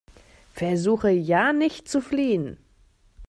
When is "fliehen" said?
2.01-2.57